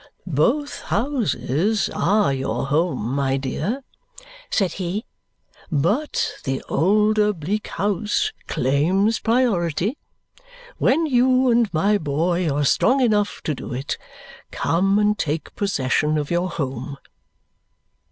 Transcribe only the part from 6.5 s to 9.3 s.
older Bleak House claims